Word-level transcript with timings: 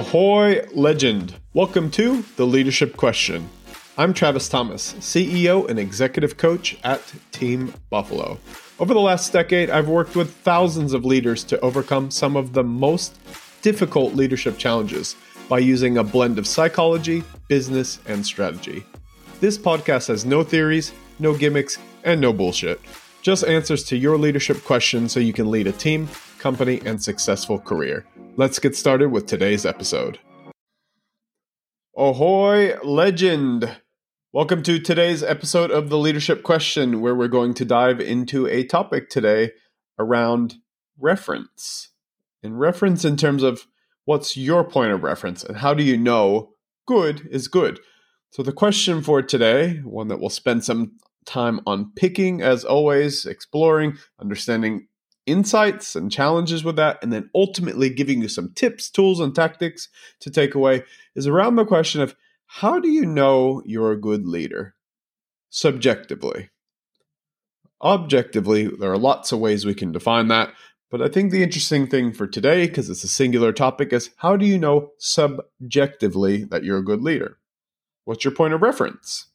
Ahoy, 0.00 0.66
legend! 0.72 1.36
Welcome 1.52 1.90
to 1.90 2.22
The 2.36 2.46
Leadership 2.46 2.96
Question. 2.96 3.50
I'm 3.98 4.14
Travis 4.14 4.48
Thomas, 4.48 4.94
CEO 4.94 5.68
and 5.68 5.78
executive 5.78 6.38
coach 6.38 6.78
at 6.82 7.02
Team 7.32 7.74
Buffalo. 7.90 8.38
Over 8.78 8.94
the 8.94 9.00
last 9.00 9.30
decade, 9.30 9.68
I've 9.68 9.90
worked 9.90 10.16
with 10.16 10.34
thousands 10.36 10.94
of 10.94 11.04
leaders 11.04 11.44
to 11.44 11.60
overcome 11.60 12.10
some 12.10 12.34
of 12.34 12.54
the 12.54 12.64
most 12.64 13.18
difficult 13.60 14.14
leadership 14.14 14.56
challenges 14.56 15.16
by 15.50 15.58
using 15.58 15.98
a 15.98 16.02
blend 16.02 16.38
of 16.38 16.46
psychology, 16.46 17.22
business, 17.48 17.98
and 18.06 18.24
strategy. 18.24 18.82
This 19.40 19.58
podcast 19.58 20.08
has 20.08 20.24
no 20.24 20.42
theories, 20.42 20.94
no 21.18 21.36
gimmicks, 21.36 21.76
and 22.04 22.22
no 22.22 22.32
bullshit. 22.32 22.80
Just 23.20 23.44
answers 23.44 23.84
to 23.84 23.98
your 23.98 24.16
leadership 24.16 24.64
questions 24.64 25.12
so 25.12 25.20
you 25.20 25.34
can 25.34 25.50
lead 25.50 25.66
a 25.66 25.72
team, 25.72 26.08
company, 26.40 26.80
and 26.84 27.00
successful 27.00 27.60
career. 27.60 28.04
Let's 28.36 28.58
get 28.58 28.74
started 28.74 29.12
with 29.12 29.26
today's 29.26 29.64
episode. 29.64 30.18
Ahoy, 31.96 32.76
legend! 32.82 33.76
Welcome 34.32 34.62
to 34.62 34.78
today's 34.78 35.22
episode 35.22 35.70
of 35.70 35.90
the 35.90 35.98
Leadership 35.98 36.42
Question, 36.42 37.00
where 37.00 37.14
we're 37.14 37.28
going 37.28 37.52
to 37.54 37.64
dive 37.64 38.00
into 38.00 38.46
a 38.46 38.64
topic 38.64 39.10
today 39.10 39.52
around 39.98 40.54
reference. 40.98 41.90
And 42.42 42.58
reference 42.58 43.04
in 43.04 43.16
terms 43.16 43.42
of 43.42 43.66
what's 44.04 44.36
your 44.36 44.64
point 44.64 44.92
of 44.92 45.02
reference 45.02 45.44
and 45.44 45.58
how 45.58 45.74
do 45.74 45.82
you 45.82 45.96
know 45.96 46.54
good 46.86 47.28
is 47.30 47.48
good? 47.48 47.80
So, 48.30 48.42
the 48.42 48.52
question 48.52 49.02
for 49.02 49.20
today, 49.20 49.80
one 49.84 50.08
that 50.08 50.20
we'll 50.20 50.30
spend 50.30 50.64
some 50.64 50.92
time 51.26 51.60
on 51.66 51.92
picking, 51.96 52.40
as 52.40 52.64
always, 52.64 53.26
exploring, 53.26 53.98
understanding 54.20 54.86
insights 55.30 55.94
and 55.94 56.10
challenges 56.10 56.64
with 56.64 56.76
that, 56.76 56.98
and 57.02 57.12
then 57.12 57.30
ultimately 57.34 57.90
giving 57.90 58.22
you 58.22 58.28
some 58.28 58.52
tips, 58.54 58.90
tools, 58.90 59.20
and 59.20 59.34
tactics 59.34 59.88
to 60.20 60.30
take 60.30 60.54
away 60.54 60.84
is 61.14 61.26
around 61.26 61.56
the 61.56 61.64
question 61.64 62.00
of 62.00 62.16
how 62.46 62.80
do 62.80 62.88
you 62.88 63.06
know 63.06 63.62
you're 63.64 63.92
a 63.92 64.00
good 64.00 64.26
leader? 64.26 64.74
Subjectively. 65.50 66.50
Objectively, 67.82 68.66
there 68.66 68.92
are 68.92 68.98
lots 68.98 69.32
of 69.32 69.38
ways 69.38 69.64
we 69.64 69.74
can 69.74 69.92
define 69.92 70.28
that, 70.28 70.52
but 70.90 71.00
I 71.00 71.08
think 71.08 71.30
the 71.30 71.42
interesting 71.42 71.86
thing 71.86 72.12
for 72.12 72.26
today, 72.26 72.66
because 72.66 72.90
it's 72.90 73.04
a 73.04 73.08
singular 73.08 73.52
topic, 73.52 73.92
is 73.92 74.10
how 74.16 74.36
do 74.36 74.44
you 74.44 74.58
know 74.58 74.90
subjectively 74.98 76.44
that 76.44 76.64
you're 76.64 76.78
a 76.78 76.84
good 76.84 77.00
leader? 77.00 77.38
What's 78.04 78.24
your 78.24 78.34
point 78.34 78.54
of 78.54 78.62
reference? 78.62 79.26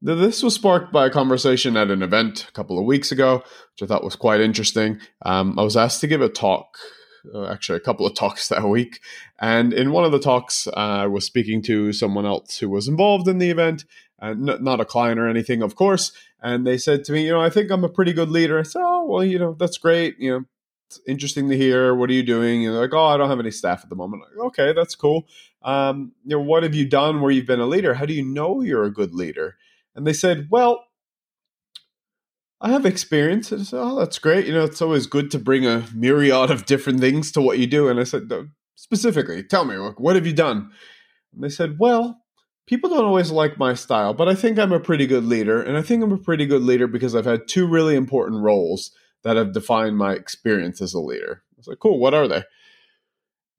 This 0.00 0.44
was 0.44 0.54
sparked 0.54 0.92
by 0.92 1.06
a 1.06 1.10
conversation 1.10 1.76
at 1.76 1.90
an 1.90 2.02
event 2.02 2.46
a 2.48 2.52
couple 2.52 2.78
of 2.78 2.84
weeks 2.84 3.10
ago, 3.10 3.38
which 3.72 3.82
I 3.82 3.86
thought 3.86 4.04
was 4.04 4.14
quite 4.14 4.40
interesting. 4.40 5.00
Um, 5.26 5.58
I 5.58 5.62
was 5.62 5.76
asked 5.76 6.00
to 6.02 6.06
give 6.06 6.22
a 6.22 6.28
talk, 6.28 6.78
uh, 7.34 7.48
actually, 7.48 7.78
a 7.78 7.80
couple 7.80 8.06
of 8.06 8.14
talks 8.16 8.48
that 8.48 8.62
week. 8.68 9.00
And 9.40 9.72
in 9.72 9.90
one 9.90 10.04
of 10.04 10.12
the 10.12 10.20
talks, 10.20 10.68
uh, 10.68 10.70
I 10.76 11.06
was 11.08 11.24
speaking 11.24 11.62
to 11.62 11.92
someone 11.92 12.26
else 12.26 12.58
who 12.58 12.68
was 12.68 12.86
involved 12.86 13.26
in 13.26 13.38
the 13.38 13.50
event, 13.50 13.84
n- 14.22 14.58
not 14.60 14.80
a 14.80 14.84
client 14.84 15.18
or 15.18 15.26
anything, 15.28 15.62
of 15.62 15.74
course. 15.74 16.12
And 16.40 16.64
they 16.64 16.78
said 16.78 17.02
to 17.04 17.12
me, 17.12 17.24
You 17.24 17.32
know, 17.32 17.40
I 17.40 17.50
think 17.50 17.68
I'm 17.72 17.82
a 17.82 17.88
pretty 17.88 18.12
good 18.12 18.30
leader. 18.30 18.60
I 18.60 18.62
said, 18.62 18.82
Oh, 18.84 19.04
well, 19.04 19.24
you 19.24 19.38
know, 19.38 19.56
that's 19.58 19.78
great. 19.78 20.16
You 20.20 20.30
know, 20.30 20.44
it's 20.86 21.00
interesting 21.08 21.48
to 21.50 21.56
hear. 21.56 21.92
What 21.92 22.08
are 22.08 22.14
you 22.14 22.22
doing? 22.22 22.64
And 22.64 22.72
they're 22.72 22.82
like, 22.82 22.94
Oh, 22.94 23.06
I 23.06 23.16
don't 23.16 23.30
have 23.30 23.40
any 23.40 23.50
staff 23.50 23.80
at 23.82 23.90
the 23.90 23.96
moment. 23.96 24.22
Like, 24.22 24.46
okay, 24.46 24.72
that's 24.72 24.94
cool. 24.94 25.26
Um, 25.62 26.12
you 26.24 26.36
know, 26.36 26.42
what 26.42 26.62
have 26.62 26.76
you 26.76 26.88
done 26.88 27.20
where 27.20 27.32
you've 27.32 27.46
been 27.46 27.58
a 27.58 27.66
leader? 27.66 27.94
How 27.94 28.06
do 28.06 28.14
you 28.14 28.24
know 28.24 28.60
you're 28.60 28.84
a 28.84 28.92
good 28.92 29.12
leader? 29.12 29.56
And 29.94 30.06
they 30.06 30.12
said, 30.12 30.48
Well, 30.50 30.84
I 32.60 32.70
have 32.70 32.86
experience. 32.86 33.52
And 33.52 33.60
I 33.60 33.64
said, 33.64 33.80
Oh, 33.80 33.98
that's 33.98 34.18
great. 34.18 34.46
You 34.46 34.52
know, 34.52 34.64
it's 34.64 34.82
always 34.82 35.06
good 35.06 35.30
to 35.32 35.38
bring 35.38 35.66
a 35.66 35.86
myriad 35.94 36.50
of 36.50 36.66
different 36.66 37.00
things 37.00 37.30
to 37.32 37.40
what 37.40 37.58
you 37.58 37.66
do. 37.66 37.88
And 37.88 38.00
I 38.00 38.04
said, 38.04 38.30
Specifically, 38.74 39.42
tell 39.42 39.64
me, 39.64 39.76
what 39.76 40.14
have 40.14 40.26
you 40.26 40.32
done? 40.32 40.70
And 41.32 41.42
they 41.42 41.48
said, 41.48 41.76
Well, 41.78 42.22
people 42.66 42.90
don't 42.90 43.04
always 43.04 43.30
like 43.30 43.58
my 43.58 43.74
style, 43.74 44.14
but 44.14 44.28
I 44.28 44.34
think 44.34 44.58
I'm 44.58 44.72
a 44.72 44.80
pretty 44.80 45.06
good 45.06 45.24
leader. 45.24 45.60
And 45.62 45.76
I 45.76 45.82
think 45.82 46.02
I'm 46.02 46.12
a 46.12 46.18
pretty 46.18 46.46
good 46.46 46.62
leader 46.62 46.86
because 46.86 47.14
I've 47.14 47.24
had 47.24 47.48
two 47.48 47.66
really 47.66 47.96
important 47.96 48.42
roles 48.42 48.90
that 49.24 49.36
have 49.36 49.52
defined 49.52 49.96
my 49.96 50.12
experience 50.12 50.80
as 50.80 50.94
a 50.94 51.00
leader. 51.00 51.42
I 51.52 51.54
was 51.56 51.66
like, 51.66 51.78
Cool, 51.78 51.98
what 51.98 52.14
are 52.14 52.28
they? 52.28 52.42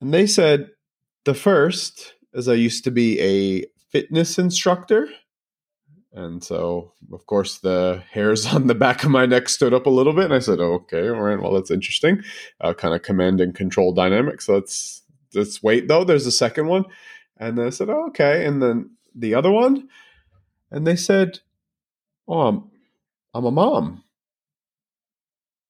And 0.01 0.13
they 0.13 0.27
said, 0.27 0.69
The 1.25 1.33
first 1.33 2.13
is 2.33 2.47
I 2.47 2.53
used 2.53 2.83
to 2.83 2.91
be 2.91 3.19
a 3.19 3.65
fitness 3.91 4.37
instructor 4.37 5.09
and 6.11 6.43
so, 6.43 6.93
of 7.13 7.25
course, 7.27 7.59
the 7.59 8.03
hairs 8.11 8.45
on 8.53 8.67
the 8.67 8.75
back 8.75 9.03
of 9.03 9.11
my 9.11 9.25
neck 9.25 9.49
stood 9.49 9.73
up 9.73 9.85
a 9.85 9.91
little 9.91 10.13
bit. 10.13 10.25
And 10.25 10.33
I 10.33 10.39
said, 10.39 10.59
okay, 10.59 11.09
all 11.09 11.21
right, 11.21 11.39
well, 11.39 11.53
that's 11.53 11.71
interesting. 11.71 12.23
Uh, 12.59 12.73
kind 12.73 12.95
of 12.95 13.01
command 13.01 13.41
and 13.41 13.55
control 13.55 13.93
dynamics. 13.93 14.49
Let's, 14.49 15.03
let's 15.33 15.61
wait, 15.61 15.87
though. 15.87 16.03
There's 16.03 16.25
a 16.25 16.31
second 16.31 16.67
one. 16.67 16.85
And 17.37 17.57
then 17.57 17.67
I 17.67 17.69
said, 17.69 17.89
oh, 17.89 18.07
okay. 18.07 18.45
And 18.45 18.61
then 18.61 18.91
the 19.15 19.35
other 19.35 19.51
one. 19.51 19.87
And 20.71 20.85
they 20.85 20.95
said, 20.95 21.39
oh, 22.27 22.41
I'm, 22.41 22.71
I'm 23.33 23.45
a 23.45 23.51
mom. 23.51 24.03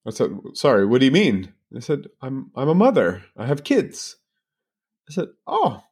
I 0.07 0.11
said, 0.11 0.31
sorry, 0.53 0.85
what 0.85 0.99
do 0.99 1.05
you 1.05 1.11
mean? 1.11 1.53
They 1.71 1.81
said, 1.81 2.07
I'm, 2.21 2.51
I'm 2.55 2.69
a 2.69 2.75
mother. 2.75 3.23
I 3.37 3.45
have 3.45 3.63
kids. 3.63 4.15
I 5.09 5.13
said, 5.13 5.27
oh, 5.45 5.83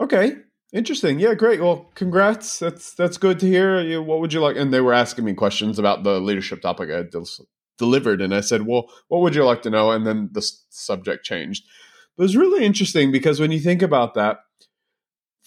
okay. 0.00 0.36
Interesting. 0.72 1.18
Yeah, 1.18 1.34
great. 1.34 1.60
Well, 1.60 1.90
congrats. 1.94 2.58
That's 2.58 2.92
that's 2.92 3.16
good 3.16 3.40
to 3.40 3.46
hear. 3.46 4.02
What 4.02 4.20
would 4.20 4.34
you 4.34 4.40
like? 4.40 4.56
And 4.56 4.72
they 4.72 4.82
were 4.82 4.92
asking 4.92 5.24
me 5.24 5.32
questions 5.32 5.78
about 5.78 6.02
the 6.04 6.20
leadership 6.20 6.60
topic 6.60 6.90
I 6.90 7.02
del- 7.04 7.26
delivered, 7.78 8.20
and 8.20 8.34
I 8.34 8.40
said, 8.40 8.66
"Well, 8.66 8.90
what 9.08 9.22
would 9.22 9.34
you 9.34 9.44
like 9.44 9.62
to 9.62 9.70
know?" 9.70 9.90
And 9.92 10.06
then 10.06 10.28
the 10.32 10.42
subject 10.68 11.24
changed. 11.24 11.64
But 12.16 12.24
it 12.24 12.26
was 12.26 12.36
really 12.36 12.66
interesting 12.66 13.10
because 13.10 13.40
when 13.40 13.50
you 13.50 13.60
think 13.60 13.80
about 13.80 14.12
that, 14.14 14.40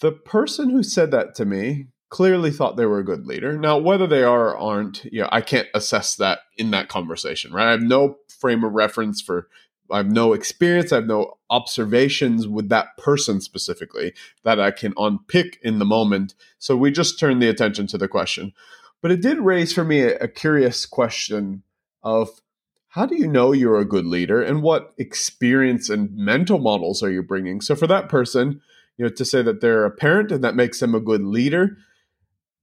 the 0.00 0.10
person 0.10 0.70
who 0.70 0.82
said 0.82 1.12
that 1.12 1.36
to 1.36 1.44
me 1.44 1.86
clearly 2.08 2.50
thought 2.50 2.76
they 2.76 2.86
were 2.86 2.98
a 2.98 3.04
good 3.04 3.24
leader. 3.24 3.56
Now, 3.56 3.78
whether 3.78 4.06
they 4.06 4.24
are 4.24 4.48
or 4.50 4.58
aren't, 4.58 5.04
you 5.04 5.22
know, 5.22 5.28
I 5.32 5.40
can't 5.40 5.68
assess 5.72 6.16
that 6.16 6.40
in 6.58 6.70
that 6.72 6.88
conversation, 6.88 7.52
right? 7.52 7.68
I 7.68 7.70
have 7.70 7.82
no 7.82 8.16
frame 8.28 8.64
of 8.64 8.72
reference 8.72 9.22
for 9.22 9.48
I 9.92 9.98
have 9.98 10.10
no 10.10 10.32
experience, 10.32 10.92
I 10.92 10.96
have 10.96 11.06
no 11.06 11.38
observations 11.50 12.48
with 12.48 12.68
that 12.70 12.96
person 12.96 13.40
specifically 13.40 14.14
that 14.44 14.58
I 14.58 14.70
can 14.70 14.94
unpick 14.96 15.58
in 15.62 15.78
the 15.78 15.84
moment. 15.84 16.34
So 16.58 16.76
we 16.76 16.90
just 16.90 17.18
turned 17.18 17.42
the 17.42 17.48
attention 17.48 17.86
to 17.88 17.98
the 17.98 18.08
question. 18.08 18.52
But 19.00 19.10
it 19.10 19.20
did 19.20 19.38
raise 19.38 19.72
for 19.72 19.84
me 19.84 20.00
a, 20.00 20.16
a 20.18 20.28
curious 20.28 20.86
question 20.86 21.62
of 22.02 22.40
how 22.88 23.06
do 23.06 23.16
you 23.16 23.26
know 23.26 23.52
you're 23.52 23.80
a 23.80 23.86
good 23.86 24.04
leader 24.04 24.42
and 24.42 24.62
what 24.62 24.92
experience 24.98 25.88
and 25.88 26.14
mental 26.14 26.58
models 26.58 27.02
are 27.02 27.10
you 27.10 27.22
bringing? 27.22 27.60
So 27.60 27.74
for 27.74 27.86
that 27.86 28.08
person, 28.08 28.60
you 28.96 29.04
know, 29.04 29.10
to 29.10 29.24
say 29.24 29.42
that 29.42 29.60
they're 29.60 29.84
a 29.84 29.90
parent 29.90 30.30
and 30.30 30.44
that 30.44 30.54
makes 30.54 30.80
them 30.80 30.94
a 30.94 31.00
good 31.00 31.24
leader, 31.24 31.78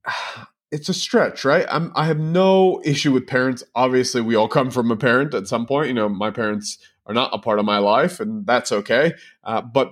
it's 0.72 0.88
a 0.88 0.94
stretch, 0.94 1.44
right? 1.44 1.66
I'm, 1.70 1.92
I 1.96 2.06
have 2.06 2.20
no 2.20 2.80
issue 2.86 3.12
with 3.12 3.26
parents. 3.26 3.64
Obviously, 3.74 4.22
we 4.22 4.36
all 4.36 4.48
come 4.48 4.70
from 4.70 4.92
a 4.92 4.96
parent 4.96 5.34
at 5.34 5.48
some 5.48 5.66
point. 5.66 5.88
You 5.88 5.96
know, 5.96 6.10
my 6.10 6.30
parents 6.30 6.78
are 7.10 7.14
not 7.14 7.32
a 7.34 7.40
part 7.40 7.60
of 7.60 7.66
my 7.66 7.80
life, 7.80 8.20
and 8.20 8.46
that's 8.46 8.72
okay. 8.72 9.14
Uh, 9.44 9.62
but 9.62 9.92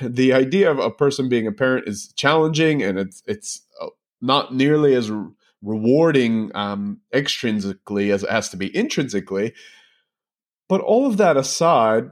the 0.00 0.32
idea 0.32 0.70
of 0.70 0.78
a 0.78 0.90
person 0.90 1.28
being 1.28 1.46
a 1.46 1.52
parent 1.52 1.88
is 1.88 2.12
challenging, 2.16 2.82
and 2.82 2.98
it's 2.98 3.22
it's 3.26 3.66
uh, 3.82 3.88
not 4.22 4.54
nearly 4.54 4.94
as 4.94 5.10
rewarding 5.60 6.52
um, 6.54 7.00
extrinsically 7.12 8.12
as 8.12 8.22
it 8.22 8.30
has 8.30 8.48
to 8.50 8.56
be 8.56 8.74
intrinsically. 8.74 9.52
But 10.68 10.80
all 10.80 11.06
of 11.06 11.16
that 11.16 11.36
aside, 11.36 12.10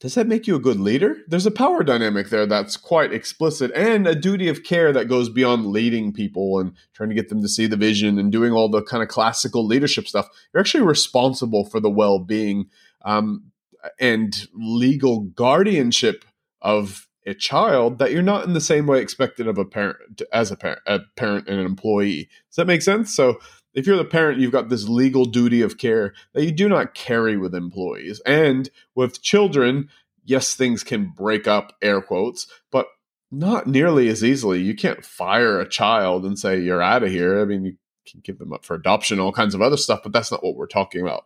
does 0.00 0.14
that 0.14 0.26
make 0.26 0.46
you 0.46 0.56
a 0.56 0.60
good 0.60 0.80
leader? 0.80 1.18
There's 1.28 1.46
a 1.46 1.50
power 1.50 1.84
dynamic 1.84 2.30
there 2.30 2.46
that's 2.46 2.76
quite 2.76 3.12
explicit 3.12 3.70
and 3.72 4.06
a 4.06 4.14
duty 4.14 4.48
of 4.48 4.64
care 4.64 4.92
that 4.92 5.08
goes 5.08 5.28
beyond 5.28 5.66
leading 5.66 6.12
people 6.12 6.58
and 6.58 6.72
trying 6.92 7.08
to 7.10 7.14
get 7.14 7.28
them 7.28 7.42
to 7.42 7.48
see 7.48 7.66
the 7.66 7.76
vision 7.76 8.18
and 8.18 8.32
doing 8.32 8.52
all 8.52 8.68
the 8.68 8.82
kind 8.82 9.02
of 9.02 9.08
classical 9.08 9.64
leadership 9.64 10.08
stuff. 10.08 10.28
You're 10.52 10.60
actually 10.60 10.84
responsible 10.84 11.64
for 11.64 11.78
the 11.78 11.90
well 11.90 12.18
being 12.18 12.68
um, 13.04 13.52
and 13.98 14.48
legal 14.54 15.20
guardianship 15.20 16.24
of 16.60 17.08
a 17.26 17.34
child 17.34 17.98
that 17.98 18.12
you're 18.12 18.22
not 18.22 18.44
in 18.44 18.52
the 18.52 18.60
same 18.60 18.86
way 18.86 19.00
expected 19.00 19.46
of 19.46 19.58
a 19.58 19.64
parent 19.64 20.22
as 20.32 20.50
a 20.50 20.56
parent, 20.56 20.80
a 20.86 21.00
parent 21.16 21.48
and 21.48 21.60
an 21.60 21.66
employee. 21.66 22.28
Does 22.48 22.56
that 22.56 22.66
make 22.66 22.82
sense? 22.82 23.14
So 23.14 23.38
if 23.74 23.86
you're 23.86 23.96
the 23.96 24.04
parent, 24.04 24.40
you've 24.40 24.52
got 24.52 24.68
this 24.68 24.88
legal 24.88 25.24
duty 25.24 25.62
of 25.62 25.78
care 25.78 26.14
that 26.32 26.44
you 26.44 26.52
do 26.52 26.68
not 26.68 26.94
carry 26.94 27.36
with 27.36 27.54
employees. 27.54 28.20
And 28.26 28.68
with 28.94 29.22
children, 29.22 29.88
yes, 30.24 30.54
things 30.54 30.84
can 30.84 31.12
break 31.16 31.46
up, 31.46 31.76
air 31.80 32.02
quotes, 32.02 32.46
but 32.70 32.86
not 33.30 33.66
nearly 33.66 34.08
as 34.08 34.22
easily. 34.22 34.60
You 34.60 34.74
can't 34.74 35.04
fire 35.04 35.58
a 35.58 35.68
child 35.68 36.26
and 36.26 36.38
say, 36.38 36.60
you're 36.60 36.82
out 36.82 37.02
of 37.02 37.10
here. 37.10 37.40
I 37.40 37.44
mean, 37.44 37.64
you 37.64 37.76
can 38.06 38.20
give 38.20 38.38
them 38.38 38.52
up 38.52 38.64
for 38.64 38.74
adoption, 38.74 39.20
all 39.20 39.32
kinds 39.32 39.54
of 39.54 39.62
other 39.62 39.76
stuff, 39.78 40.00
but 40.02 40.12
that's 40.12 40.30
not 40.30 40.44
what 40.44 40.56
we're 40.56 40.66
talking 40.66 41.00
about. 41.00 41.24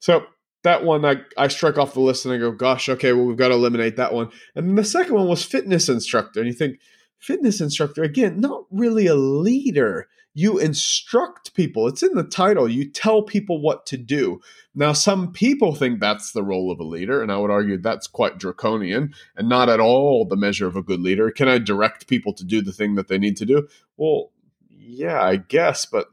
So 0.00 0.26
that 0.62 0.84
one 0.84 1.04
I, 1.04 1.16
I 1.36 1.48
struck 1.48 1.78
off 1.78 1.94
the 1.94 2.00
list 2.00 2.24
and 2.24 2.34
I 2.34 2.38
go, 2.38 2.52
gosh, 2.52 2.88
okay, 2.88 3.12
well, 3.12 3.24
we've 3.24 3.36
got 3.36 3.48
to 3.48 3.54
eliminate 3.54 3.96
that 3.96 4.12
one. 4.12 4.30
And 4.54 4.68
then 4.68 4.74
the 4.74 4.84
second 4.84 5.14
one 5.14 5.28
was 5.28 5.44
fitness 5.44 5.88
instructor. 5.88 6.40
And 6.40 6.46
you 6.46 6.52
think, 6.54 6.78
fitness 7.18 7.60
instructor, 7.60 8.02
again, 8.02 8.40
not 8.40 8.64
really 8.70 9.06
a 9.06 9.14
leader. 9.14 10.08
You 10.32 10.58
instruct 10.58 11.54
people. 11.54 11.88
It's 11.88 12.02
in 12.02 12.14
the 12.14 12.22
title. 12.22 12.68
You 12.68 12.88
tell 12.88 13.22
people 13.22 13.60
what 13.60 13.84
to 13.86 13.96
do. 13.96 14.40
Now, 14.74 14.92
some 14.92 15.32
people 15.32 15.74
think 15.74 15.98
that's 15.98 16.32
the 16.32 16.44
role 16.44 16.70
of 16.70 16.78
a 16.78 16.84
leader, 16.84 17.20
and 17.20 17.32
I 17.32 17.38
would 17.38 17.50
argue 17.50 17.76
that's 17.76 18.06
quite 18.06 18.38
draconian 18.38 19.12
and 19.36 19.48
not 19.48 19.68
at 19.68 19.80
all 19.80 20.24
the 20.24 20.36
measure 20.36 20.68
of 20.68 20.76
a 20.76 20.82
good 20.82 21.00
leader. 21.00 21.30
Can 21.30 21.48
I 21.48 21.58
direct 21.58 22.06
people 22.06 22.32
to 22.34 22.44
do 22.44 22.62
the 22.62 22.72
thing 22.72 22.94
that 22.94 23.08
they 23.08 23.18
need 23.18 23.36
to 23.38 23.46
do? 23.46 23.66
Well, 23.96 24.30
yeah, 24.68 25.20
I 25.20 25.36
guess, 25.36 25.84
but 25.84 26.06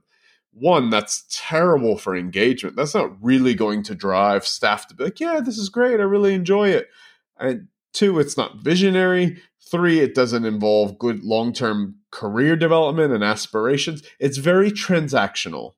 one, 0.59 0.89
that's 0.89 1.25
terrible 1.29 1.97
for 1.97 2.15
engagement. 2.15 2.75
That's 2.75 2.95
not 2.95 3.11
really 3.21 3.53
going 3.53 3.83
to 3.83 3.95
drive 3.95 4.45
staff 4.45 4.87
to 4.87 4.95
be 4.95 5.05
like, 5.05 5.19
yeah, 5.19 5.39
this 5.39 5.57
is 5.57 5.69
great. 5.69 5.99
I 5.99 6.03
really 6.03 6.33
enjoy 6.33 6.69
it. 6.69 6.89
And 7.37 7.67
two, 7.93 8.19
it's 8.19 8.37
not 8.37 8.57
visionary. 8.57 9.41
Three, 9.69 9.99
it 9.99 10.15
doesn't 10.15 10.45
involve 10.45 10.97
good 10.97 11.23
long 11.23 11.53
term 11.53 11.95
career 12.11 12.55
development 12.55 13.13
and 13.13 13.23
aspirations. 13.23 14.03
It's 14.19 14.37
very 14.37 14.71
transactional, 14.71 15.73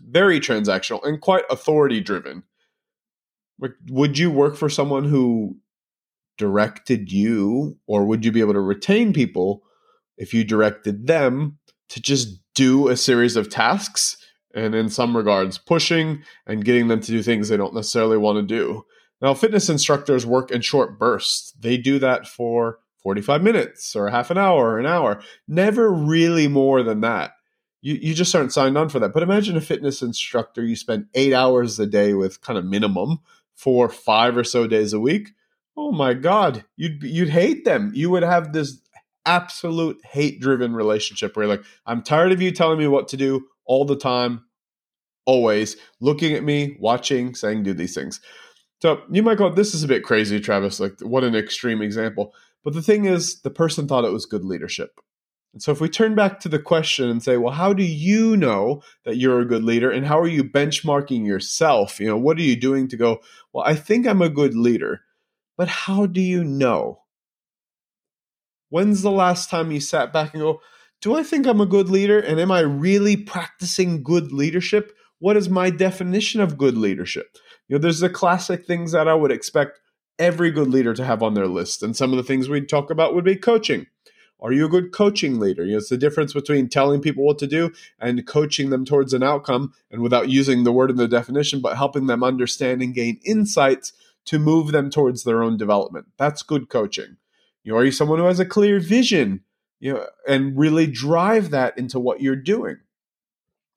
very 0.00 0.40
transactional, 0.40 1.04
and 1.04 1.20
quite 1.20 1.44
authority 1.50 2.00
driven. 2.00 2.44
Would 3.88 4.18
you 4.18 4.30
work 4.30 4.56
for 4.56 4.68
someone 4.68 5.04
who 5.04 5.56
directed 6.36 7.12
you, 7.12 7.78
or 7.86 8.04
would 8.04 8.24
you 8.24 8.32
be 8.32 8.40
able 8.40 8.54
to 8.54 8.60
retain 8.60 9.12
people 9.12 9.62
if 10.16 10.34
you 10.34 10.44
directed 10.44 11.06
them 11.06 11.58
to 11.88 12.00
just 12.00 12.41
do 12.54 12.88
a 12.88 12.96
series 12.96 13.36
of 13.36 13.48
tasks 13.50 14.16
and, 14.54 14.74
in 14.74 14.88
some 14.88 15.16
regards, 15.16 15.58
pushing 15.58 16.22
and 16.46 16.64
getting 16.64 16.88
them 16.88 17.00
to 17.00 17.10
do 17.10 17.22
things 17.22 17.48
they 17.48 17.56
don't 17.56 17.74
necessarily 17.74 18.18
want 18.18 18.36
to 18.36 18.42
do? 18.42 18.84
Now, 19.20 19.34
fitness 19.34 19.68
instructors 19.68 20.26
work 20.26 20.50
in 20.50 20.60
short 20.62 20.98
bursts. 20.98 21.52
They 21.52 21.76
do 21.76 21.98
that 22.00 22.26
for 22.26 22.80
45 23.02 23.42
minutes 23.42 23.96
or 23.96 24.08
half 24.08 24.30
an 24.30 24.38
hour 24.38 24.70
or 24.70 24.78
an 24.78 24.86
hour, 24.86 25.20
never 25.48 25.90
really 25.90 26.48
more 26.48 26.82
than 26.82 27.00
that. 27.00 27.32
You, 27.80 27.94
you 27.94 28.14
just 28.14 28.34
aren't 28.34 28.52
signed 28.52 28.78
on 28.78 28.88
for 28.88 29.00
that. 29.00 29.12
But 29.12 29.24
imagine 29.24 29.56
a 29.56 29.60
fitness 29.60 30.02
instructor 30.02 30.64
you 30.64 30.76
spend 30.76 31.06
eight 31.14 31.32
hours 31.32 31.78
a 31.80 31.86
day 31.86 32.14
with, 32.14 32.40
kind 32.40 32.58
of 32.58 32.64
minimum, 32.64 33.18
for 33.54 33.88
five 33.88 34.36
or 34.36 34.44
so 34.44 34.66
days 34.66 34.92
a 34.92 35.00
week. 35.00 35.30
Oh 35.76 35.90
my 35.90 36.14
God, 36.14 36.64
you'd 36.76 37.02
you'd 37.02 37.30
hate 37.30 37.64
them. 37.64 37.92
You 37.94 38.10
would 38.10 38.22
have 38.22 38.52
this 38.52 38.78
absolute 39.26 39.98
hate 40.04 40.40
driven 40.40 40.74
relationship 40.74 41.36
where 41.36 41.46
like, 41.46 41.62
I'm 41.86 42.02
tired 42.02 42.32
of 42.32 42.42
you 42.42 42.50
telling 42.50 42.78
me 42.78 42.88
what 42.88 43.08
to 43.08 43.16
do 43.16 43.46
all 43.64 43.84
the 43.84 43.96
time, 43.96 44.44
always 45.26 45.76
looking 46.00 46.34
at 46.34 46.44
me, 46.44 46.76
watching, 46.80 47.34
saying, 47.34 47.62
do 47.62 47.72
these 47.72 47.94
things. 47.94 48.20
So 48.80 49.02
you 49.10 49.22
might 49.22 49.38
go, 49.38 49.48
this 49.48 49.74
is 49.74 49.84
a 49.84 49.88
bit 49.88 50.02
crazy, 50.02 50.40
Travis. 50.40 50.80
Like, 50.80 51.00
what 51.00 51.22
an 51.22 51.36
extreme 51.36 51.82
example. 51.82 52.34
But 52.64 52.74
the 52.74 52.82
thing 52.82 53.04
is, 53.04 53.40
the 53.42 53.50
person 53.50 53.86
thought 53.86 54.04
it 54.04 54.12
was 54.12 54.26
good 54.26 54.44
leadership. 54.44 54.98
And 55.52 55.62
so 55.62 55.70
if 55.70 55.80
we 55.80 55.88
turn 55.88 56.14
back 56.14 56.40
to 56.40 56.48
the 56.48 56.58
question 56.58 57.10
and 57.10 57.22
say, 57.22 57.36
well, 57.36 57.52
how 57.52 57.72
do 57.72 57.84
you 57.84 58.36
know 58.36 58.82
that 59.04 59.18
you're 59.18 59.40
a 59.40 59.46
good 59.46 59.62
leader 59.62 59.90
and 59.90 60.06
how 60.06 60.18
are 60.18 60.28
you 60.28 60.42
benchmarking 60.42 61.26
yourself? 61.26 62.00
You 62.00 62.08
know, 62.08 62.16
what 62.16 62.38
are 62.38 62.42
you 62.42 62.56
doing 62.56 62.88
to 62.88 62.96
go, 62.96 63.20
well, 63.52 63.64
I 63.64 63.74
think 63.74 64.06
I'm 64.06 64.22
a 64.22 64.30
good 64.30 64.54
leader, 64.54 65.02
but 65.56 65.68
how 65.68 66.06
do 66.06 66.20
you 66.20 66.42
know? 66.42 67.01
When's 68.72 69.02
the 69.02 69.10
last 69.10 69.50
time 69.50 69.70
you 69.70 69.80
sat 69.80 70.14
back 70.14 70.32
and 70.32 70.42
go, 70.42 70.62
do 71.02 71.14
I 71.14 71.22
think 71.22 71.46
I'm 71.46 71.60
a 71.60 71.66
good 71.66 71.90
leader 71.90 72.18
and 72.18 72.40
am 72.40 72.50
I 72.50 72.60
really 72.60 73.18
practicing 73.18 74.02
good 74.02 74.32
leadership? 74.32 74.96
What 75.18 75.36
is 75.36 75.50
my 75.50 75.68
definition 75.68 76.40
of 76.40 76.56
good 76.56 76.78
leadership? 76.78 77.36
You 77.68 77.76
know, 77.76 77.82
there's 77.82 78.00
the 78.00 78.08
classic 78.08 78.64
things 78.64 78.92
that 78.92 79.08
I 79.08 79.12
would 79.12 79.30
expect 79.30 79.78
every 80.18 80.50
good 80.50 80.68
leader 80.68 80.94
to 80.94 81.04
have 81.04 81.22
on 81.22 81.34
their 81.34 81.48
list. 81.48 81.82
And 81.82 81.94
some 81.94 82.12
of 82.12 82.16
the 82.16 82.22
things 82.22 82.48
we'd 82.48 82.66
talk 82.66 82.88
about 82.88 83.14
would 83.14 83.26
be 83.26 83.36
coaching. 83.36 83.88
Are 84.40 84.52
you 84.52 84.64
a 84.64 84.70
good 84.70 84.90
coaching 84.90 85.38
leader? 85.38 85.66
You 85.66 85.72
know, 85.72 85.78
it's 85.78 85.90
the 85.90 85.98
difference 85.98 86.32
between 86.32 86.70
telling 86.70 87.02
people 87.02 87.26
what 87.26 87.38
to 87.40 87.46
do 87.46 87.72
and 88.00 88.26
coaching 88.26 88.70
them 88.70 88.86
towards 88.86 89.12
an 89.12 89.22
outcome, 89.22 89.74
and 89.90 90.00
without 90.00 90.30
using 90.30 90.64
the 90.64 90.72
word 90.72 90.88
in 90.88 90.96
the 90.96 91.06
definition, 91.06 91.60
but 91.60 91.76
helping 91.76 92.06
them 92.06 92.24
understand 92.24 92.80
and 92.80 92.94
gain 92.94 93.20
insights 93.22 93.92
to 94.24 94.38
move 94.38 94.72
them 94.72 94.88
towards 94.88 95.24
their 95.24 95.42
own 95.42 95.58
development. 95.58 96.06
That's 96.16 96.42
good 96.42 96.70
coaching. 96.70 97.18
You 97.64 97.72
know, 97.72 97.78
are 97.78 97.84
you 97.84 97.92
someone 97.92 98.18
who 98.18 98.24
has 98.24 98.40
a 98.40 98.46
clear 98.46 98.80
vision, 98.80 99.42
you 99.80 99.94
know, 99.94 100.06
and 100.26 100.58
really 100.58 100.86
drive 100.86 101.50
that 101.50 101.76
into 101.78 102.00
what 102.00 102.20
you're 102.20 102.36
doing 102.36 102.78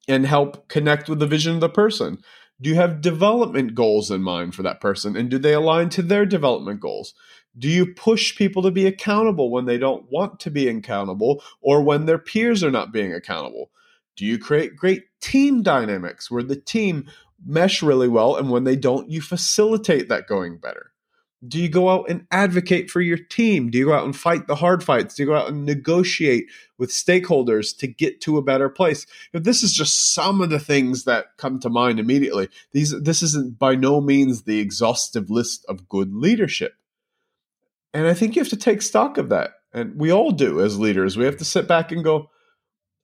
and 0.08 0.26
help 0.26 0.68
connect 0.68 1.08
with 1.08 1.18
the 1.18 1.26
vision 1.26 1.54
of 1.54 1.60
the 1.60 1.68
person? 1.68 2.18
Do 2.60 2.70
you 2.70 2.76
have 2.76 3.02
development 3.02 3.74
goals 3.74 4.10
in 4.10 4.22
mind 4.22 4.54
for 4.54 4.62
that 4.62 4.80
person? 4.80 5.16
And 5.16 5.30
do 5.30 5.38
they 5.38 5.52
align 5.52 5.90
to 5.90 6.02
their 6.02 6.24
development 6.24 6.80
goals? 6.80 7.14
Do 7.58 7.68
you 7.68 7.94
push 7.94 8.36
people 8.36 8.62
to 8.62 8.70
be 8.70 8.86
accountable 8.86 9.50
when 9.50 9.66
they 9.66 9.78
don't 9.78 10.10
want 10.10 10.40
to 10.40 10.50
be 10.50 10.68
accountable 10.68 11.42
or 11.60 11.82
when 11.82 12.06
their 12.06 12.18
peers 12.18 12.64
are 12.64 12.70
not 12.70 12.92
being 12.92 13.12
accountable? 13.12 13.70
Do 14.16 14.24
you 14.24 14.38
create 14.38 14.76
great 14.76 15.04
team 15.20 15.62
dynamics 15.62 16.30
where 16.30 16.42
the 16.42 16.56
team 16.56 17.10
mesh 17.44 17.82
really 17.82 18.08
well 18.08 18.36
and 18.36 18.50
when 18.50 18.64
they 18.64 18.76
don't, 18.76 19.10
you 19.10 19.20
facilitate 19.20 20.08
that 20.08 20.26
going 20.26 20.56
better? 20.56 20.92
Do 21.46 21.60
you 21.60 21.68
go 21.68 21.90
out 21.90 22.08
and 22.08 22.26
advocate 22.30 22.90
for 22.90 23.00
your 23.00 23.18
team? 23.18 23.70
Do 23.70 23.78
you 23.78 23.86
go 23.86 23.92
out 23.92 24.04
and 24.04 24.16
fight 24.16 24.46
the 24.46 24.54
hard 24.54 24.82
fights? 24.82 25.14
Do 25.14 25.22
you 25.22 25.28
go 25.28 25.36
out 25.36 25.48
and 25.48 25.66
negotiate 25.66 26.46
with 26.78 26.90
stakeholders 26.90 27.76
to 27.78 27.86
get 27.86 28.20
to 28.22 28.38
a 28.38 28.42
better 28.42 28.68
place? 28.68 29.06
If 29.32 29.44
this 29.44 29.62
is 29.62 29.72
just 29.72 30.14
some 30.14 30.40
of 30.40 30.50
the 30.50 30.58
things 30.58 31.04
that 31.04 31.36
come 31.36 31.60
to 31.60 31.68
mind 31.68 32.00
immediately. 32.00 32.48
These 32.72 32.98
this 33.02 33.22
isn't 33.22 33.58
by 33.58 33.74
no 33.74 34.00
means 34.00 34.42
the 34.42 34.60
exhaustive 34.60 35.28
list 35.28 35.64
of 35.68 35.88
good 35.88 36.14
leadership. 36.14 36.74
And 37.92 38.06
I 38.06 38.14
think 38.14 38.34
you 38.34 38.40
have 38.40 38.50
to 38.50 38.56
take 38.56 38.82
stock 38.82 39.18
of 39.18 39.28
that. 39.28 39.50
And 39.72 39.98
we 39.98 40.10
all 40.10 40.30
do 40.30 40.62
as 40.62 40.78
leaders. 40.78 41.16
We 41.16 41.26
have 41.26 41.36
to 41.36 41.44
sit 41.44 41.68
back 41.68 41.92
and 41.92 42.02
go, 42.02 42.30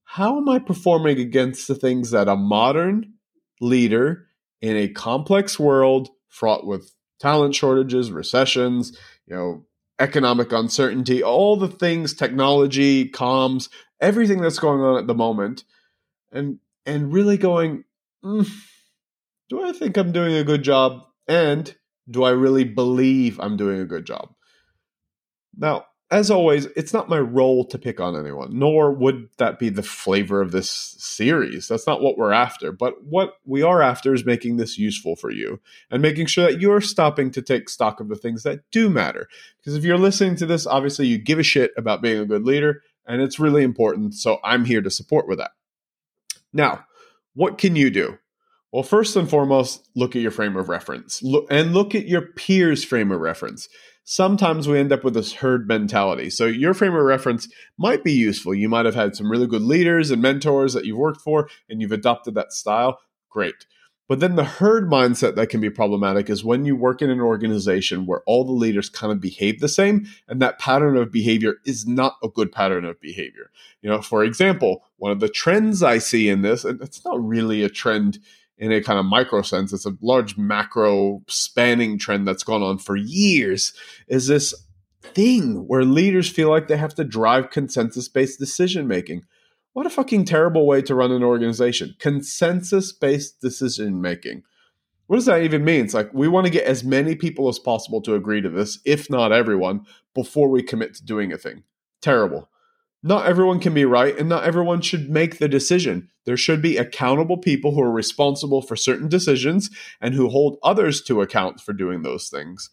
how 0.05 0.39
am 0.39 0.49
I 0.49 0.59
performing 0.59 1.19
against 1.19 1.69
the 1.69 1.75
things 1.75 2.11
that 2.11 2.29
a 2.29 2.37
modern 2.37 3.15
leader 3.61 4.27
in 4.61 4.77
a 4.77 4.89
complex 4.89 5.59
world 5.59 6.11
fraught 6.29 6.67
with 6.67 6.95
talent 7.23 7.55
shortages, 7.55 8.11
recessions, 8.11 8.99
you 9.27 9.37
know, 9.37 9.65
economic 10.01 10.51
uncertainty, 10.51 11.23
all 11.23 11.57
the 11.57 11.69
things, 11.69 12.13
technology, 12.13 13.09
comms, 13.09 13.69
everything 14.01 14.43
that's 14.43 14.59
going 14.59 14.81
on 14.81 14.99
at 14.99 15.07
the 15.07 15.15
moment, 15.15 15.63
and 16.33 16.59
and 16.85 17.13
really 17.13 17.37
going, 17.37 17.85
mm, 18.25 18.51
do 19.49 19.65
I 19.65 19.71
think 19.71 19.97
I'm 19.97 20.11
doing 20.11 20.35
a 20.35 20.43
good 20.43 20.65
job, 20.65 21.05
and 21.29 21.73
do 22.11 22.25
I 22.25 22.31
really 22.31 22.65
believe 22.65 23.39
I'm 23.39 23.57
doing 23.57 23.81
a 23.81 23.87
good 23.87 24.05
job? 24.05 24.35
Now, 25.57 25.87
as 26.13 26.31
always, 26.31 26.67
it's 26.77 26.93
not 26.93 27.09
my 27.09 27.19
role 27.19 27.65
to 27.65 27.79
pick 27.79 27.99
on 27.99 28.15
anyone, 28.15 28.51
nor 28.59 28.93
would 28.93 29.31
that 29.39 29.59
be 29.59 29.71
the 29.71 29.83
flavor 29.83 30.43
of 30.43 30.53
this 30.53 30.71
series. 30.99 31.69
That's 31.69 31.87
not 31.87 32.03
what 32.03 32.19
we're 32.19 32.33
after. 32.33 32.71
But 32.71 33.03
what 33.03 33.39
we 33.47 33.63
are 33.63 33.81
after 33.81 34.13
is 34.13 34.27
making 34.27 34.59
this 34.59 34.79
useful 34.79 35.17
for 35.17 35.31
you 35.31 35.59
and 35.91 36.03
making 36.03 36.27
sure 36.27 36.45
that 36.45 36.61
you're 36.61 36.83
stopping 36.83 37.31
to 37.31 37.41
take 37.41 37.71
stock 37.71 37.99
of 37.99 38.09
the 38.09 38.15
things 38.15 38.43
that 38.43 38.61
do 38.71 38.91
matter. 38.91 39.27
Because 39.57 39.75
if 39.75 39.85
you're 39.85 39.97
listening 39.97 40.37
to 40.37 40.47
this, 40.47 40.67
obviously 40.67 41.07
you 41.07 41.17
give 41.17 41.39
a 41.39 41.43
shit 41.43 41.73
about 41.79 42.03
being 42.03 42.19
a 42.19 42.27
good 42.27 42.45
leader, 42.45 42.83
and 43.07 43.23
it's 43.23 43.41
really 43.41 43.63
important. 43.63 44.13
So 44.13 44.39
I'm 44.45 44.67
here 44.67 44.83
to 44.83 44.91
support 44.91 45.27
with 45.27 45.39
that. 45.39 45.53
Now, 46.53 46.85
what 47.35 47.57
can 47.57 47.75
you 47.75 47.89
do? 47.89 48.19
Well, 48.71 48.83
first 48.83 49.17
and 49.17 49.29
foremost, 49.29 49.89
look 49.95 50.15
at 50.15 50.23
your 50.23 50.31
frame 50.31 50.57
of 50.57 50.69
reference 50.69 51.23
look, 51.23 51.47
and 51.51 51.73
look 51.73 51.95
at 51.95 52.07
your 52.07 52.23
peers' 52.23 52.85
frame 52.85 53.13
of 53.13 53.21
reference 53.21 53.69
sometimes 54.05 54.69
we 54.69 54.79
end 54.79 54.93
up 54.93 55.05
with 55.05 55.15
this 55.15 55.35
herd 55.35 55.69
mentality. 55.69 56.31
So 56.31 56.47
your 56.47 56.75
frame 56.75 56.95
of 56.95 57.03
reference 57.03 57.49
might 57.79 58.05
be 58.05 58.13
useful. 58.13 58.55
You 58.55 58.69
might 58.69 58.87
have 58.87 58.95
had 58.95 59.17
some 59.17 59.31
really 59.31 59.47
good 59.47 59.63
leaders 59.63 60.11
and 60.11 60.21
mentors 60.21 60.73
that 60.75 60.85
you've 60.85 60.99
worked 60.99 61.21
for 61.21 61.49
and 61.69 61.81
you've 61.81 61.93
adopted 61.93 62.35
that 62.35 62.53
style. 62.53 62.99
Great. 63.31 63.67
But 64.09 64.21
then 64.21 64.37
the 64.37 64.45
herd 64.45 64.91
mindset 64.91 65.37
that 65.37 65.49
can 65.49 65.61
be 65.61 65.71
problematic 65.71 66.29
is 66.29 66.45
when 66.45 66.65
you 66.65 66.77
work 66.77 67.01
in 67.01 67.09
an 67.09 67.21
organization 67.21 68.05
where 68.05 68.23
all 68.27 68.45
the 68.45 68.53
leaders 68.53 68.91
kind 68.91 69.13
of 69.13 69.21
behave 69.21 69.61
the 69.61 69.69
same 69.69 70.07
and 70.29 70.43
that 70.43 70.59
pattern 70.59 70.97
of 70.97 71.13
behavior 71.13 71.57
is 71.65 71.87
not 71.87 72.17
a 72.23 72.29
good 72.29 72.53
pattern 72.53 72.85
of 72.85 73.01
behavior. 73.01 73.51
You 73.81 73.89
know, 73.89 74.03
for 74.03 74.23
example, 74.25 74.85
one 74.99 75.13
of 75.13 75.21
the 75.21 75.29
trends 75.29 75.83
I 75.83 75.99
see 75.99 76.29
in 76.29 76.43
this, 76.43 76.65
and 76.65 76.83
it's 76.83 77.05
not 77.05 77.25
really 77.25 77.63
a 77.63 77.71
trend 77.71 78.19
in 78.59 78.73
a 78.73 78.83
kind 78.83 78.99
of 78.99 79.05
micro 79.05 79.43
sense, 79.43 79.73
it's 79.73 79.87
a 79.87 79.97
large 80.01 80.37
macro 80.37 81.23
spanning 81.27 81.99
trend 81.99 82.27
that's 82.27 82.45
gone 82.45 82.63
on 82.63 82.79
for 82.79 82.97
years, 82.97 83.73
is 84.09 84.27
this 84.27 84.55
thing 85.03 85.67
where 85.67 85.85
leaders 85.85 86.29
feel 86.29 86.49
like 86.49 86.69
they 86.69 86.77
have 86.77 86.95
to 86.95 87.05
drive 87.05 87.51
consensus 87.51 88.09
based 88.09 88.39
decision 88.39 88.87
making. 88.87 89.23
What 89.73 89.87
a 89.87 89.91
fucking 89.91 90.27
terrible 90.27 90.67
way 90.67 90.83
to 90.83 90.95
run 90.95 91.13
an 91.13 91.25
organization. 91.25 91.97
Consensus 91.99 92.93
based 92.93 93.41
decision 93.41 94.01
making. 94.01 94.43
What 95.07 95.17
does 95.17 95.27
that 95.27 95.43
even 95.43 95.65
mean? 95.65 95.85
It's 95.85 95.95
like 95.95 96.13
we 96.13 96.29
want 96.29 96.47
to 96.47 96.53
get 96.53 96.65
as 96.65 96.85
many 96.85 97.17
people 97.17 97.49
as 97.49 97.59
possible 97.59 98.01
to 98.03 98.15
agree 98.15 98.41
to 98.41 98.49
this, 98.49 98.79
if 98.85 99.11
not 99.11 99.33
everyone, 99.33 99.87
before 100.15 100.49
we 100.49 100.63
commit 100.63 100.95
to 100.95 101.05
doing 101.05 101.33
a 101.33 101.39
thing. 101.39 101.65
Terrible 102.01 102.49
not 103.03 103.27
everyone 103.27 103.59
can 103.61 103.75
be 103.75 103.85
right 103.85 104.17
and 104.17 104.29
not 104.29 104.45
everyone 104.45 104.81
should 104.81 105.11
make 105.11 105.39
the 105.39 105.49
decision. 105.49 106.09
There 106.25 106.37
should 106.37 106.63
be 106.63 106.77
accountable 106.77 107.37
people 107.39 107.75
who 107.75 107.83
are 107.83 107.91
responsible 107.91 108.63
for 108.63 108.77
certain 108.77 109.09
decisions 109.09 109.71
and 110.01 110.15
who 110.15 110.29
hold 110.29 110.59
others 110.63 111.03
to 111.03 111.21
account 111.21 111.61
for 111.61 111.73
doing 111.73 112.03
those 112.03 112.29
things. 112.29 112.71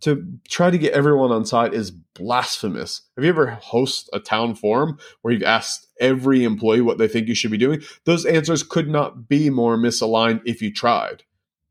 to 0.00 0.38
try 0.48 0.70
to 0.70 0.78
get 0.78 0.92
everyone 0.92 1.32
on 1.32 1.44
side 1.44 1.74
is 1.74 1.90
blasphemous. 1.90 3.02
Have 3.16 3.24
you 3.24 3.30
ever 3.30 3.50
host 3.50 4.08
a 4.12 4.20
town 4.20 4.54
forum 4.54 4.98
where 5.22 5.34
you've 5.34 5.42
asked 5.42 5.86
every 6.00 6.44
employee 6.44 6.80
what 6.80 6.98
they 6.98 7.08
think 7.08 7.26
you 7.28 7.34
should 7.34 7.50
be 7.50 7.58
doing? 7.58 7.82
Those 8.04 8.24
answers 8.24 8.62
could 8.62 8.88
not 8.88 9.28
be 9.28 9.50
more 9.50 9.76
misaligned 9.76 10.42
if 10.44 10.62
you 10.62 10.72
tried. 10.72 11.24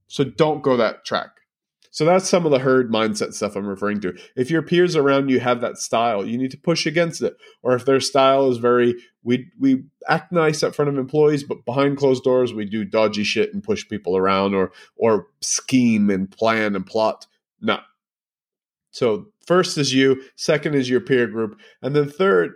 So 0.07 0.23
don't 0.23 0.61
go 0.61 0.77
that 0.77 1.05
track. 1.05 1.29
So 1.97 2.05
that's 2.05 2.29
some 2.29 2.45
of 2.45 2.51
the 2.51 2.59
herd 2.59 2.91
mindset 2.91 3.33
stuff 3.33 3.55
I'm 3.55 3.65
referring 3.65 4.01
to. 4.01 4.15
If 4.35 4.51
your 4.51 4.61
peers 4.61 4.95
around 4.95 5.29
you 5.29 5.39
have 5.39 5.61
that 5.61 5.79
style, 5.79 6.27
you 6.27 6.37
need 6.37 6.51
to 6.51 6.57
push 6.59 6.85
against 6.85 7.23
it. 7.23 7.35
Or 7.63 7.73
if 7.73 7.85
their 7.85 7.99
style 7.99 8.51
is 8.51 8.59
very 8.59 8.93
we 9.23 9.49
we 9.59 9.85
act 10.07 10.31
nice 10.31 10.61
in 10.61 10.73
front 10.73 10.89
of 10.89 10.97
employees, 10.99 11.43
but 11.43 11.65
behind 11.65 11.97
closed 11.97 12.23
doors 12.23 12.53
we 12.53 12.65
do 12.65 12.85
dodgy 12.85 13.23
shit 13.23 13.51
and 13.51 13.63
push 13.63 13.89
people 13.89 14.15
around 14.15 14.53
or 14.53 14.71
or 14.95 15.25
scheme 15.41 16.11
and 16.11 16.29
plan 16.29 16.75
and 16.75 16.85
plot. 16.85 17.25
No, 17.61 17.79
so 18.91 19.29
first 19.47 19.75
is 19.79 19.91
you, 19.91 20.21
second 20.35 20.75
is 20.75 20.91
your 20.91 21.01
peer 21.01 21.25
group, 21.25 21.59
and 21.81 21.95
then 21.95 22.07
third 22.07 22.51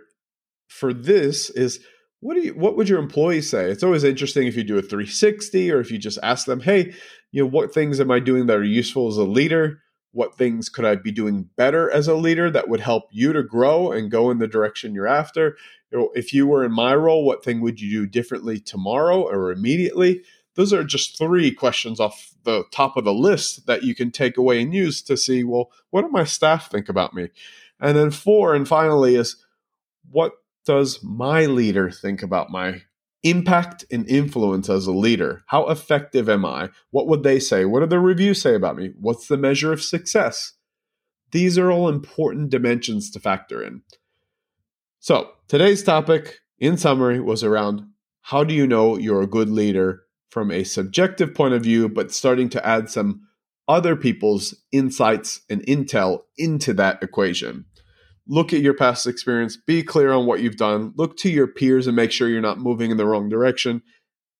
for 0.68 0.94
this 0.94 1.50
is 1.50 1.80
what 2.22 2.34
do 2.34 2.40
you 2.40 2.54
what 2.54 2.76
would 2.76 2.88
your 2.88 3.00
employees 3.00 3.50
say? 3.50 3.68
It's 3.68 3.82
always 3.82 4.04
interesting 4.04 4.46
if 4.46 4.56
you 4.56 4.62
do 4.62 4.78
a 4.78 4.82
360 4.82 5.72
or 5.72 5.80
if 5.80 5.90
you 5.90 5.98
just 5.98 6.20
ask 6.22 6.46
them, 6.46 6.60
"Hey, 6.60 6.94
you 7.32 7.42
know, 7.42 7.48
what 7.48 7.74
things 7.74 7.98
am 7.98 8.12
I 8.12 8.20
doing 8.20 8.46
that 8.46 8.56
are 8.56 8.64
useful 8.64 9.08
as 9.08 9.16
a 9.16 9.24
leader? 9.24 9.80
What 10.12 10.38
things 10.38 10.68
could 10.68 10.84
I 10.84 10.94
be 10.94 11.10
doing 11.10 11.48
better 11.56 11.90
as 11.90 12.06
a 12.06 12.14
leader 12.14 12.48
that 12.50 12.68
would 12.68 12.80
help 12.80 13.04
you 13.10 13.32
to 13.32 13.42
grow 13.42 13.90
and 13.90 14.10
go 14.10 14.30
in 14.30 14.38
the 14.38 14.46
direction 14.46 14.94
you're 14.94 15.08
after? 15.08 15.56
You 15.90 15.98
know, 15.98 16.10
if 16.14 16.32
you 16.32 16.46
were 16.46 16.64
in 16.64 16.72
my 16.72 16.94
role, 16.94 17.24
what 17.24 17.44
thing 17.44 17.60
would 17.60 17.80
you 17.80 17.90
do 17.90 18.06
differently 18.06 18.60
tomorrow 18.60 19.20
or 19.22 19.50
immediately?" 19.50 20.22
those 20.54 20.72
are 20.72 20.84
just 20.84 21.16
three 21.16 21.50
questions 21.50 21.98
off 21.98 22.34
the 22.44 22.64
top 22.70 22.96
of 22.96 23.04
the 23.04 23.14
list 23.14 23.66
that 23.66 23.82
you 23.84 23.94
can 23.94 24.10
take 24.10 24.36
away 24.36 24.60
and 24.60 24.74
use 24.74 25.00
to 25.02 25.16
see, 25.16 25.42
well, 25.44 25.70
what 25.90 26.02
do 26.02 26.08
my 26.08 26.24
staff 26.24 26.70
think 26.70 26.88
about 26.88 27.14
me? 27.14 27.28
And 27.80 27.96
then 27.96 28.10
four, 28.10 28.54
and 28.54 28.68
finally, 28.68 29.14
is 29.14 29.36
what 30.10 30.32
does 30.64 31.02
my 31.02 31.46
leader 31.46 31.90
think 31.90 32.22
about 32.22 32.50
my 32.50 32.82
impact 33.22 33.84
and 33.90 34.08
influence 34.08 34.68
as 34.68 34.86
a 34.86 34.92
leader? 34.92 35.42
How 35.46 35.68
effective 35.68 36.28
am 36.28 36.44
I? 36.44 36.70
What 36.90 37.06
would 37.08 37.22
they 37.22 37.38
say? 37.38 37.64
What 37.64 37.80
do 37.80 37.86
the 37.86 38.00
reviews 38.00 38.40
say 38.40 38.54
about 38.54 38.76
me? 38.76 38.92
What's 38.98 39.28
the 39.28 39.36
measure 39.36 39.72
of 39.72 39.82
success? 39.82 40.54
These 41.30 41.56
are 41.58 41.70
all 41.70 41.88
important 41.88 42.50
dimensions 42.50 43.10
to 43.10 43.20
factor 43.20 43.62
in. 43.62 43.82
So, 45.00 45.30
today's 45.48 45.82
topic, 45.82 46.40
in 46.58 46.76
summary, 46.76 47.20
was 47.20 47.42
around 47.42 47.82
how 48.20 48.44
do 48.44 48.54
you 48.54 48.66
know 48.66 48.96
you're 48.96 49.22
a 49.22 49.26
good 49.26 49.48
leader 49.48 50.02
from 50.30 50.50
a 50.50 50.64
subjective 50.64 51.34
point 51.34 51.54
of 51.54 51.62
view, 51.62 51.88
but 51.88 52.12
starting 52.12 52.48
to 52.50 52.66
add 52.66 52.88
some 52.88 53.22
other 53.68 53.96
people's 53.96 54.54
insights 54.70 55.40
and 55.48 55.64
intel 55.66 56.20
into 56.36 56.72
that 56.74 57.02
equation. 57.02 57.64
Look 58.26 58.52
at 58.52 58.60
your 58.60 58.74
past 58.74 59.06
experience, 59.06 59.56
be 59.56 59.82
clear 59.82 60.12
on 60.12 60.26
what 60.26 60.40
you've 60.40 60.56
done, 60.56 60.92
look 60.96 61.16
to 61.18 61.30
your 61.30 61.48
peers 61.48 61.86
and 61.86 61.96
make 61.96 62.12
sure 62.12 62.28
you're 62.28 62.40
not 62.40 62.60
moving 62.60 62.90
in 62.90 62.96
the 62.96 63.06
wrong 63.06 63.28
direction. 63.28 63.82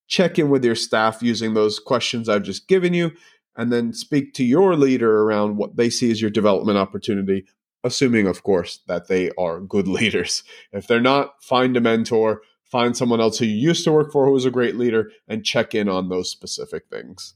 Check 0.06 0.38
in 0.38 0.50
with 0.50 0.64
your 0.64 0.74
staff 0.74 1.22
using 1.22 1.54
those 1.54 1.78
questions 1.78 2.28
I've 2.28 2.42
just 2.42 2.68
given 2.68 2.94
you, 2.94 3.12
and 3.56 3.72
then 3.72 3.92
speak 3.92 4.34
to 4.34 4.44
your 4.44 4.76
leader 4.76 5.22
around 5.22 5.56
what 5.56 5.76
they 5.76 5.90
see 5.90 6.10
as 6.10 6.20
your 6.20 6.30
development 6.30 6.78
opportunity, 6.78 7.44
assuming, 7.82 8.26
of 8.26 8.42
course, 8.42 8.80
that 8.86 9.08
they 9.08 9.30
are 9.38 9.60
good 9.60 9.88
leaders. 9.98 10.44
If 10.72 10.86
they're 10.86 11.00
not, 11.00 11.42
find 11.42 11.76
a 11.76 11.80
mentor 11.80 12.42
find 12.72 12.96
someone 12.96 13.20
else 13.20 13.38
who 13.38 13.44
you 13.44 13.68
used 13.68 13.84
to 13.84 13.92
work 13.92 14.10
for 14.10 14.24
who 14.24 14.32
was 14.32 14.46
a 14.46 14.50
great 14.50 14.76
leader, 14.76 15.12
and 15.28 15.44
check 15.44 15.74
in 15.74 15.90
on 15.90 16.08
those 16.08 16.30
specific 16.30 16.84
things. 16.90 17.34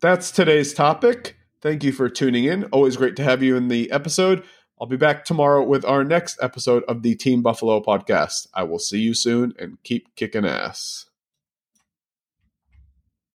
That's 0.00 0.30
today's 0.30 0.72
topic. 0.72 1.36
Thank 1.60 1.84
you 1.84 1.92
for 1.92 2.08
tuning 2.08 2.44
in. 2.44 2.64
Always 2.64 2.96
great 2.96 3.14
to 3.16 3.24
have 3.24 3.42
you 3.42 3.56
in 3.56 3.68
the 3.68 3.90
episode. 3.90 4.42
I'll 4.80 4.86
be 4.86 4.96
back 4.96 5.24
tomorrow 5.24 5.64
with 5.64 5.84
our 5.84 6.04
next 6.04 6.38
episode 6.40 6.84
of 6.84 7.02
the 7.02 7.16
Team 7.16 7.42
Buffalo 7.42 7.80
podcast. 7.80 8.46
I 8.54 8.62
will 8.62 8.78
see 8.78 9.00
you 9.00 9.12
soon 9.12 9.52
and 9.58 9.82
keep 9.82 10.14
kicking 10.14 10.46
ass. 10.46 11.07